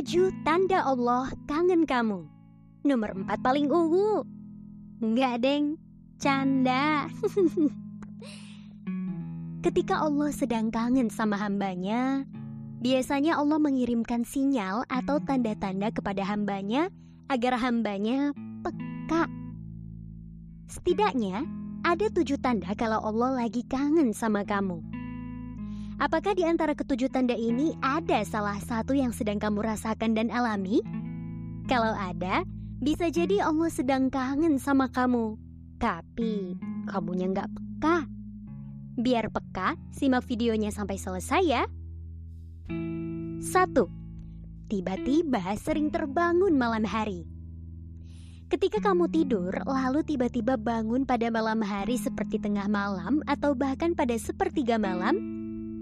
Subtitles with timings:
[0.00, 2.24] Tujuh tanda Allah kangen kamu.
[2.88, 4.24] Nomor empat paling ungu.
[4.96, 5.76] Enggak, Deng.
[6.16, 7.04] Canda.
[9.68, 12.24] Ketika Allah sedang kangen sama hambanya,
[12.80, 16.88] biasanya Allah mengirimkan sinyal atau tanda-tanda kepada hambanya
[17.28, 18.32] agar hambanya
[18.64, 19.28] peka.
[20.72, 21.44] Setidaknya,
[21.84, 24.80] ada tujuh tanda kalau Allah lagi kangen sama kamu.
[26.00, 30.80] Apakah di antara ketujuh tanda ini ada salah satu yang sedang kamu rasakan dan alami?
[31.68, 32.40] Kalau ada,
[32.80, 35.36] bisa jadi Allah sedang kangen sama kamu.
[35.76, 36.56] Tapi,
[36.88, 38.08] kamunya nggak peka.
[38.96, 41.62] Biar peka, simak videonya sampai selesai ya.
[43.44, 44.00] Satu,
[44.70, 47.26] Tiba-tiba sering terbangun malam hari.
[48.46, 54.14] Ketika kamu tidur, lalu tiba-tiba bangun pada malam hari seperti tengah malam atau bahkan pada
[54.14, 55.29] sepertiga malam,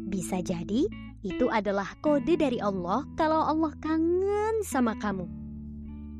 [0.08, 0.88] bisa jadi
[1.22, 5.28] itu adalah kode dari Allah kalau Allah kangen sama kamu.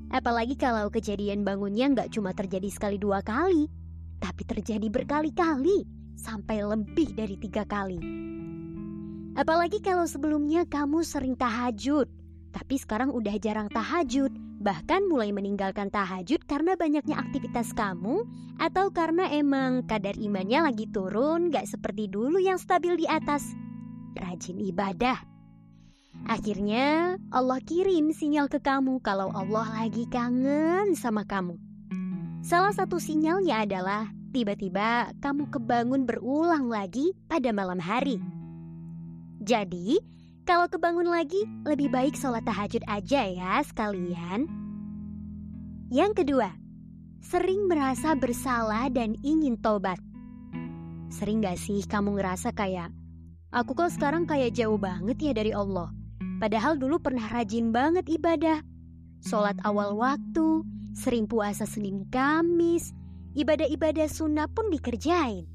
[0.09, 3.69] Apalagi kalau kejadian bangunnya nggak cuma terjadi sekali dua kali,
[4.21, 5.85] tapi terjadi berkali-kali
[6.17, 8.01] sampai lebih dari tiga kali.
[9.39, 12.11] Apalagi kalau sebelumnya kamu sering tahajud,
[12.51, 18.27] tapi sekarang udah jarang tahajud, bahkan mulai meninggalkan tahajud karena banyaknya aktivitas kamu,
[18.59, 23.55] atau karena emang kadar imannya lagi turun, gak seperti dulu yang stabil di atas
[24.19, 25.19] rajin ibadah.
[26.27, 31.55] Akhirnya Allah kirim sinyal ke kamu kalau Allah lagi kangen sama kamu.
[32.43, 38.19] Salah satu sinyalnya adalah tiba-tiba kamu kebangun berulang lagi pada malam hari.
[39.39, 40.03] Jadi,
[40.49, 44.49] kalau kebangun lagi, lebih baik sholat tahajud aja ya sekalian.
[45.89, 46.53] Yang kedua,
[47.25, 50.01] sering merasa bersalah dan ingin tobat.
[51.09, 52.93] Sering gak sih kamu ngerasa kayak
[53.49, 55.89] Aku kok sekarang kayak jauh banget ya dari Allah.
[56.37, 58.61] Padahal dulu pernah rajin banget ibadah.
[59.25, 62.93] Sholat awal waktu, sering puasa Senin Kamis,
[63.33, 65.49] ibadah-ibadah sunnah pun dikerjain.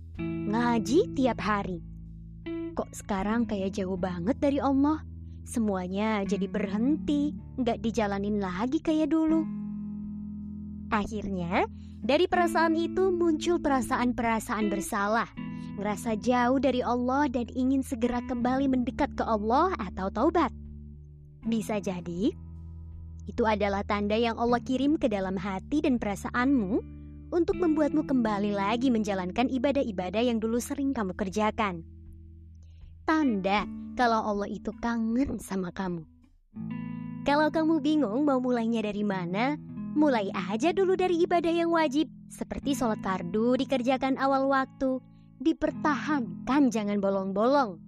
[0.49, 1.85] Ngaji tiap hari.
[2.73, 5.05] Kok sekarang kayak jauh banget dari Allah?
[5.45, 7.29] Semuanya jadi berhenti,
[7.61, 9.45] nggak dijalanin lagi kayak dulu.
[10.89, 11.69] Akhirnya,
[12.01, 19.09] dari perasaan itu muncul perasaan-perasaan bersalah ngerasa jauh dari Allah dan ingin segera kembali mendekat
[19.17, 20.53] ke Allah atau taubat.
[21.43, 22.31] Bisa jadi,
[23.23, 26.83] itu adalah tanda yang Allah kirim ke dalam hati dan perasaanmu
[27.33, 31.81] untuk membuatmu kembali lagi menjalankan ibadah-ibadah yang dulu sering kamu kerjakan.
[33.03, 33.65] Tanda
[33.97, 36.05] kalau Allah itu kangen sama kamu.
[37.23, 39.55] Kalau kamu bingung mau mulainya dari mana,
[39.95, 44.99] mulai aja dulu dari ibadah yang wajib, seperti sholat fardu dikerjakan awal waktu,
[45.41, 47.81] dipertahankan jangan bolong-bolong.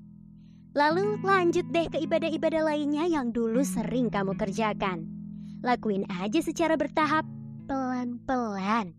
[0.75, 5.07] Lalu lanjut deh ke ibadah-ibadah lainnya yang dulu sering kamu kerjakan.
[5.63, 7.23] Lakuin aja secara bertahap,
[7.65, 8.91] pelan-pelan.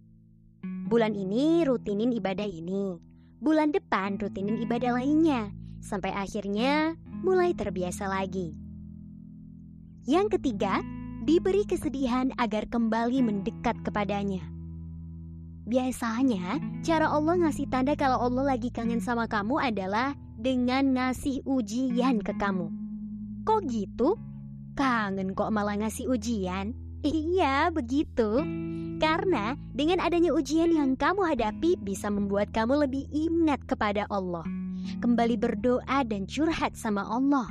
[0.88, 2.96] Bulan ini rutinin ibadah ini.
[3.44, 5.52] Bulan depan rutinin ibadah lainnya.
[5.84, 8.56] Sampai akhirnya mulai terbiasa lagi.
[10.08, 10.80] Yang ketiga,
[11.28, 14.55] diberi kesedihan agar kembali mendekat kepadanya.
[15.66, 22.22] Biasanya, cara Allah ngasih tanda kalau Allah lagi kangen sama kamu adalah dengan ngasih ujian
[22.22, 22.70] ke kamu.
[23.42, 24.14] Kok gitu?
[24.78, 26.70] Kangen kok malah ngasih ujian?
[27.02, 28.46] Iya, begitu.
[29.02, 34.46] Karena dengan adanya ujian yang kamu hadapi bisa membuat kamu lebih ingat kepada Allah.
[35.02, 37.50] Kembali berdoa dan curhat sama Allah.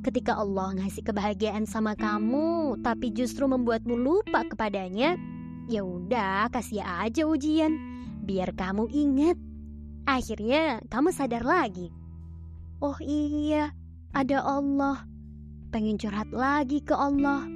[0.00, 5.20] Ketika Allah ngasih kebahagiaan sama kamu, tapi justru membuatmu lupa kepadanya,
[5.72, 7.72] Ya udah, kasih aja ujian,
[8.28, 9.40] biar kamu ingat.
[10.04, 11.88] Akhirnya kamu sadar lagi.
[12.84, 13.72] Oh iya,
[14.12, 15.08] ada Allah.
[15.72, 17.48] Pengen curhat lagi ke Allah.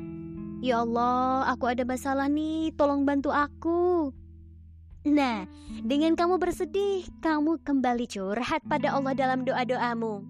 [0.65, 4.09] Ya Allah, aku ada masalah nih, tolong bantu aku.
[5.04, 5.44] Nah,
[5.84, 10.24] dengan kamu bersedih, kamu kembali curhat pada Allah dalam doa-doamu.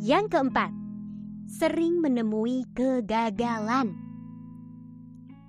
[0.00, 0.72] Yang keempat,
[1.44, 4.09] sering menemui kegagalan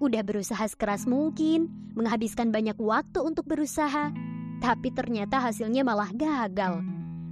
[0.01, 4.09] udah berusaha sekeras mungkin, menghabiskan banyak waktu untuk berusaha,
[4.57, 6.81] tapi ternyata hasilnya malah gagal.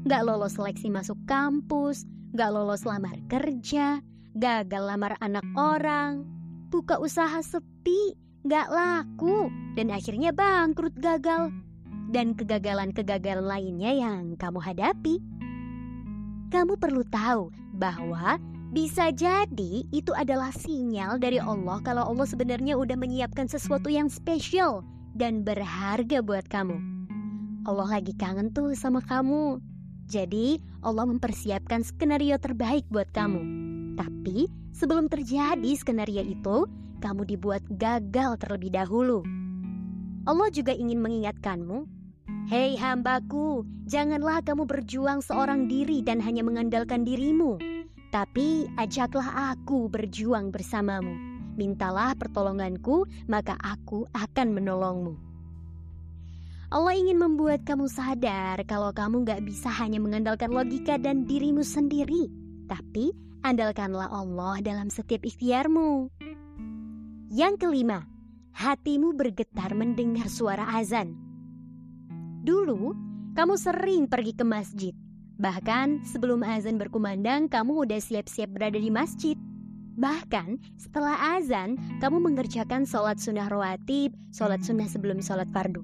[0.06, 2.06] Gak lolos seleksi masuk kampus,
[2.38, 4.06] gak lolos lamar kerja,
[4.38, 6.24] gagal lamar anak orang,
[6.70, 8.14] buka usaha sepi,
[8.46, 11.50] gak laku, dan akhirnya bangkrut gagal.
[12.10, 15.22] Dan kegagalan-kegagalan lainnya yang kamu hadapi.
[16.50, 22.94] Kamu perlu tahu bahwa bisa jadi itu adalah sinyal dari Allah kalau Allah sebenarnya udah
[22.94, 24.86] menyiapkan sesuatu yang spesial
[25.18, 26.78] dan berharga buat kamu.
[27.66, 29.58] Allah lagi kangen tuh sama kamu.
[30.06, 33.42] Jadi Allah mempersiapkan skenario terbaik buat kamu.
[33.98, 36.70] Tapi sebelum terjadi skenario itu,
[37.02, 39.26] kamu dibuat gagal terlebih dahulu.
[40.30, 41.90] Allah juga ingin mengingatkanmu,
[42.50, 47.79] Hei hambaku, janganlah kamu berjuang seorang diri dan hanya mengandalkan dirimu.
[48.10, 51.14] Tapi ajaklah aku berjuang bersamamu.
[51.54, 55.14] Mintalah pertolonganku, maka aku akan menolongmu.
[56.70, 62.30] Allah ingin membuat kamu sadar kalau kamu gak bisa hanya mengandalkan logika dan dirimu sendiri,
[62.70, 63.10] tapi
[63.42, 66.14] andalkanlah Allah dalam setiap ikhtiarmu.
[67.30, 68.06] Yang kelima,
[68.54, 71.14] hatimu bergetar mendengar suara azan.
[72.46, 72.94] Dulu,
[73.34, 74.94] kamu sering pergi ke masjid.
[75.40, 79.40] Bahkan sebelum azan berkumandang, kamu udah siap-siap berada di masjid.
[79.96, 85.80] Bahkan setelah azan, kamu mengerjakan sholat sunnah rawatib, sholat sunnah sebelum sholat fardu.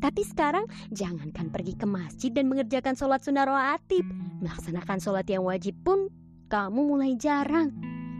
[0.00, 4.08] Tapi sekarang jangankan pergi ke masjid dan mengerjakan sholat sunnah rawatib,
[4.40, 6.08] melaksanakan sholat yang wajib pun
[6.48, 7.76] kamu mulai jarang.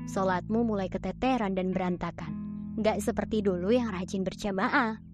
[0.08, 2.32] Sholatmu mulai keteteran dan berantakan.
[2.80, 5.07] Gak seperti dulu yang rajin berjamaah.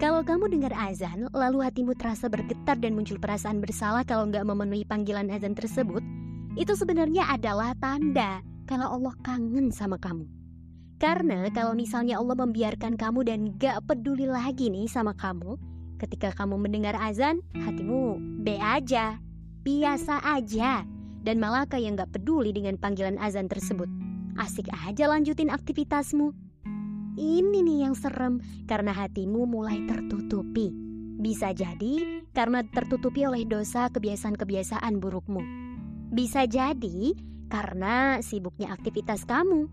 [0.00, 4.88] Kalau kamu dengar azan, lalu hatimu terasa bergetar dan muncul perasaan bersalah kalau nggak memenuhi
[4.88, 6.00] panggilan azan tersebut,
[6.56, 10.24] itu sebenarnya adalah tanda kalau Allah kangen sama kamu.
[10.96, 15.60] Karena kalau misalnya Allah membiarkan kamu dan gak peduli lagi nih sama kamu,
[16.00, 19.20] ketika kamu mendengar azan, hatimu be aja,
[19.68, 20.80] biasa aja,
[21.28, 23.88] dan malah kayak gak peduli dengan panggilan azan tersebut.
[24.40, 26.49] Asik aja lanjutin aktivitasmu.
[27.20, 30.72] Ini nih yang serem, karena hatimu mulai tertutupi.
[31.20, 35.44] Bisa jadi karena tertutupi oleh dosa kebiasaan-kebiasaan burukmu.
[36.16, 37.12] Bisa jadi
[37.52, 39.68] karena sibuknya aktivitas kamu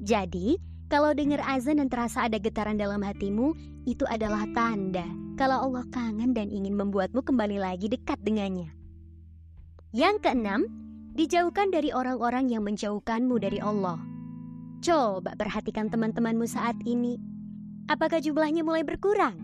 [0.00, 0.56] jadi,
[0.88, 3.52] kalau dengar azan dan terasa ada getaran dalam hatimu,
[3.84, 5.04] itu adalah tanda
[5.36, 8.72] kalau Allah kangen dan ingin membuatmu kembali lagi dekat dengannya.
[9.92, 10.60] Yang keenam,
[11.12, 14.00] dijauhkan dari orang-orang yang menjauhkanmu dari Allah.
[14.80, 17.20] Coba perhatikan teman-temanmu saat ini.
[17.92, 19.36] Apakah jumlahnya mulai berkurang?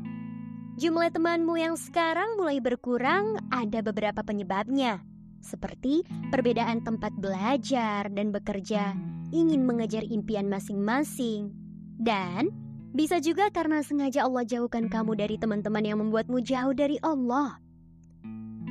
[0.80, 5.04] Jumlah temanmu yang sekarang mulai berkurang ada beberapa penyebabnya,
[5.44, 8.96] seperti perbedaan tempat belajar dan bekerja,
[9.28, 11.52] ingin mengejar impian masing-masing,
[12.00, 12.48] dan
[12.96, 17.60] bisa juga karena sengaja Allah jauhkan kamu dari teman-teman yang membuatmu jauh dari Allah.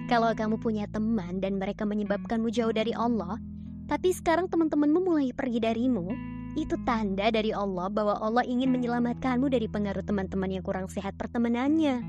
[0.09, 3.37] Kalau kamu punya teman dan mereka menyebabkanmu jauh dari Allah,
[3.85, 9.67] tapi sekarang teman-temanmu mulai pergi darimu, itu tanda dari Allah bahwa Allah ingin menyelamatkanmu dari
[9.67, 12.01] pengaruh teman-teman yang kurang sehat pertemanannya.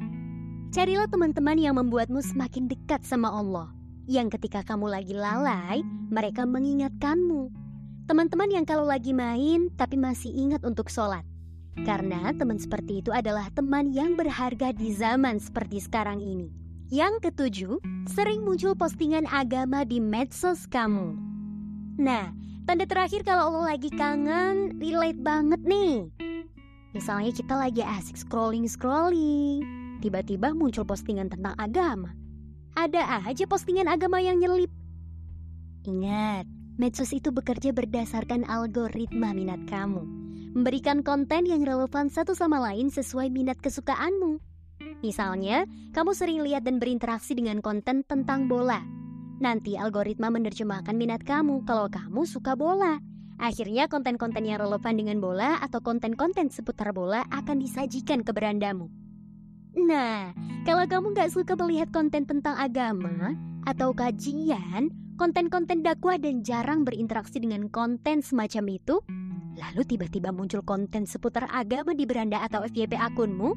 [0.71, 3.71] Carilah teman-teman yang membuatmu semakin dekat sama Allah,
[4.07, 7.67] yang ketika kamu lagi lalai, mereka mengingatkanmu
[8.07, 11.27] Teman-teman yang kalau lagi main tapi masih ingat untuk sholat.
[11.83, 16.47] Karena teman seperti itu adalah teman yang berharga di zaman seperti sekarang ini.
[16.87, 17.75] Yang ketujuh,
[18.07, 21.19] sering muncul postingan agama di medsos kamu.
[21.99, 22.31] Nah,
[22.67, 26.11] tanda terakhir kalau lo lagi kangen, relate banget nih.
[26.93, 29.63] Misalnya kita lagi asik scrolling-scrolling,
[30.03, 32.11] tiba-tiba muncul postingan tentang agama.
[32.75, 34.69] Ada aja postingan agama yang nyelip.
[35.87, 36.45] Ingat,
[36.77, 40.05] Medsos itu bekerja berdasarkan algoritma minat kamu,
[40.53, 44.37] memberikan konten yang relevan satu sama lain sesuai minat kesukaanmu.
[45.01, 45.65] Misalnya,
[45.97, 48.85] kamu sering lihat dan berinteraksi dengan konten tentang bola.
[49.37, 52.97] Nanti algoritma menerjemahkan minat kamu kalau kamu suka bola.
[53.37, 58.89] Akhirnya konten-konten yang relevan dengan bola atau konten-konten seputar bola akan disajikan ke berandamu.
[59.77, 60.33] Nah,
[60.65, 63.37] kalau kamu gak suka melihat konten tentang agama
[63.69, 64.89] atau kajian,
[65.21, 69.05] konten-konten dakwah dan jarang berinteraksi dengan konten semacam itu,
[69.61, 73.53] lalu tiba-tiba muncul konten seputar agama di beranda atau FYP akunmu,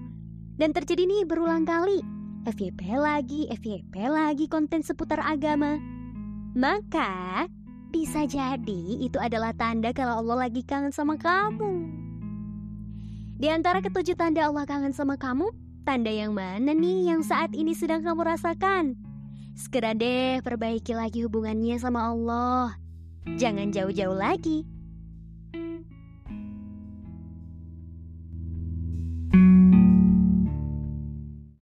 [0.59, 2.03] dan terjadi nih berulang kali,
[2.47, 5.75] FYP lagi, FYP lagi konten seputar agama.
[6.55, 7.45] Maka,
[7.91, 11.89] bisa jadi itu adalah tanda kalau Allah lagi kangen sama kamu.
[13.39, 15.51] Di antara ketujuh tanda Allah kangen sama kamu,
[15.83, 18.95] tanda yang mana nih yang saat ini sedang kamu rasakan?
[19.59, 22.79] Segera deh perbaiki lagi hubungannya sama Allah.
[23.35, 24.63] Jangan jauh-jauh lagi.